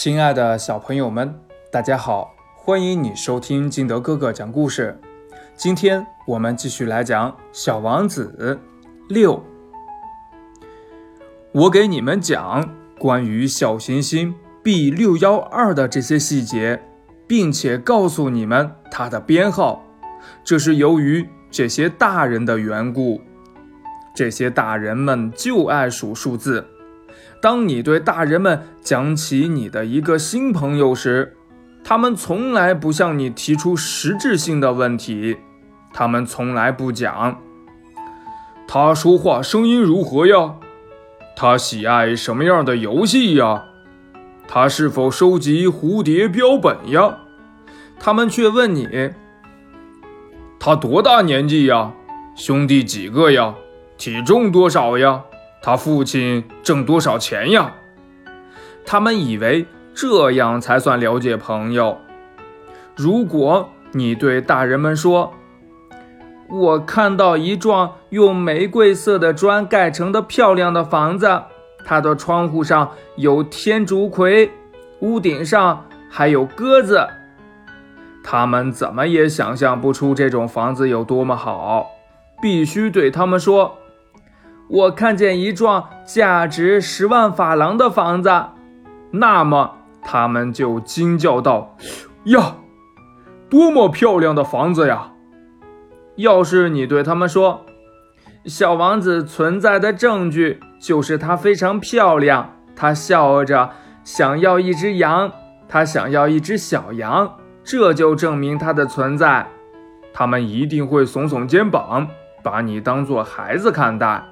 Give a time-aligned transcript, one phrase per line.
[0.00, 1.34] 亲爱的小朋友们，
[1.72, 4.96] 大家好，欢迎你收听金德哥哥讲故事。
[5.56, 8.32] 今天我们继续来讲《小王子》
[9.12, 9.42] 六。
[11.50, 16.80] 我给你们讲关于小行星 B 六幺二的这些细节，
[17.26, 19.82] 并且告诉你们它的编号。
[20.44, 23.20] 这是由于这些大人的缘故。
[24.14, 26.64] 这些大人们就爱数数字。
[27.40, 31.36] 当你对大人们讲起你的一个新朋友时，
[31.84, 35.36] 他们从来不向你提出实质性的问题。
[35.92, 37.40] 他们从来不讲
[38.66, 40.56] 他说话声音如何呀，
[41.34, 43.64] 他喜爱什么样的游戏呀，
[44.46, 47.18] 他是否收集蝴蝶标本呀。
[47.98, 48.86] 他们却问你：
[50.60, 51.92] 他多大年纪呀？
[52.34, 53.54] 兄弟几个呀？
[53.96, 55.24] 体重多少呀？
[55.60, 57.74] 他父亲挣多少钱呀？
[58.86, 61.98] 他们以为这样才算了解朋友。
[62.96, 65.34] 如果你对大人们说
[66.48, 71.42] ：“我看到一幢用玫瑰色的砖盖成的漂亮的房子，
[71.84, 74.50] 它的窗户上有天竺葵，
[75.00, 77.06] 屋顶上还有鸽子。”
[78.24, 81.90] 他们怎么也想象不出这种房子有多么好。
[82.40, 83.76] 必须对他们说。
[84.68, 88.30] 我看见一幢价值十万法郎的房子，
[89.10, 91.74] 那么他们就惊叫道
[92.24, 92.56] ：“呀，
[93.48, 95.12] 多么漂亮的房子呀！”
[96.16, 97.64] 要是你对他们说
[98.44, 103.70] ：“小王子存在的证据就是它非常漂亮，他笑着
[104.04, 105.32] 想要一只羊，
[105.66, 109.46] 他想要一只小羊，这就证明它的存在。”
[110.12, 112.08] 他们一定会耸耸肩膀，
[112.42, 114.22] 把你当做孩子看待。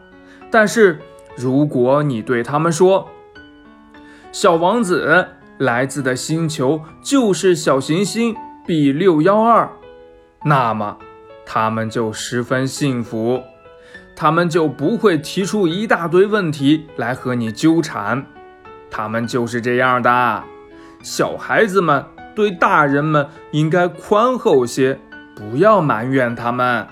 [0.51, 1.01] 但是，
[1.37, 3.09] 如果你对他们说，
[4.33, 8.35] 小王子来自的星球就是小行星
[8.67, 9.71] B 六幺二，
[10.45, 10.99] 那么
[11.45, 13.43] 他们就十分幸福，
[14.15, 18.25] 他们就不会提出一大堆问题来和你纠缠。
[18.91, 20.45] 他们就是这样的。
[21.03, 22.05] 小孩子们
[22.35, 24.99] 对大人们应该宽厚些，
[25.35, 26.87] 不要埋怨他们。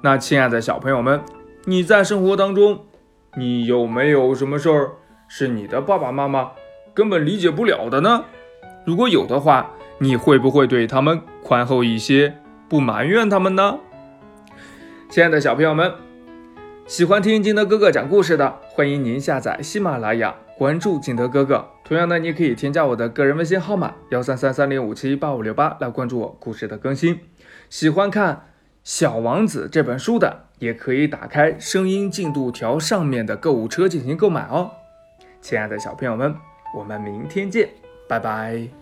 [0.00, 1.20] 那，亲爱的小朋友们。
[1.66, 2.86] 你在生活当中，
[3.36, 4.92] 你有没有什么事儿
[5.28, 6.52] 是你的爸爸妈妈
[6.94, 8.24] 根本理解不了的呢？
[8.86, 12.34] 如果有的话，你会不会对他们宽厚一些，
[12.66, 13.78] 不埋怨他们呢？
[15.10, 15.92] 亲爱的小朋友们，
[16.86, 21.68] 喜欢听金德哥哥讲故事的，欢迎您下载喜马拉雅，关注金德哥哥。
[21.84, 27.20] 同样呢，你可以添加我的个人微信号码幺三三三零五七八五六八来关注我故事的更新。
[27.68, 28.34] 喜欢看
[28.82, 30.46] 《小王子》这本书的。
[30.60, 34.70] 也可以打开声音进度条上面的购物车进行购买哦，
[35.40, 36.36] 亲爱的小朋友们，
[36.76, 37.68] 我们明天见，
[38.08, 38.79] 拜拜。